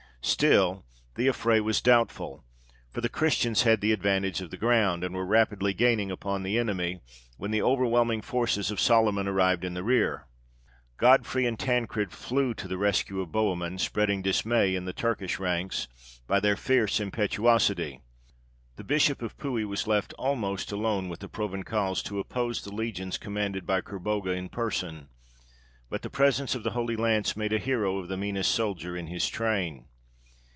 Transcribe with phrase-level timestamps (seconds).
[0.23, 2.43] Still the affray was doubtful;
[2.91, 6.59] for the Christians had the advantage of the ground, and were rapidly gaining upon the
[6.59, 6.99] enemy,
[7.37, 10.27] when the overwhelming forces of Soliman arrived in the rear.
[10.97, 15.87] Godfrey and Tancred flew to the rescue of Bohemund, spreading dismay in the Turkish ranks
[16.27, 18.01] by their fierce impetuosity.
[18.75, 23.17] The Bishop of Puy was left almost alone with the Provençals to oppose the legions
[23.17, 25.09] commanded by Kerbogha in person;
[25.89, 29.07] but the presence of the Holy Lance made a hero of the meanest soldier in
[29.07, 29.87] his train.